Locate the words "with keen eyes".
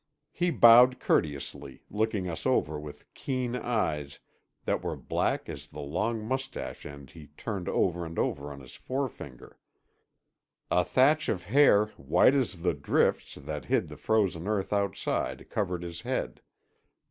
2.79-4.17